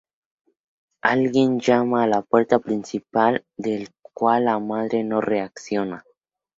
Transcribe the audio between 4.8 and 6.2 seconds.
no reacciona.